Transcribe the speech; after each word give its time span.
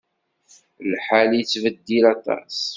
Lḥal 0.91 1.29
yettbeddil 1.35 2.03
aṭas. 2.13 2.57